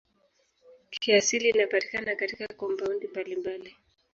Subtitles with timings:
[0.89, 3.75] Kiasili inapatikana katika kampaundi mbalimbali.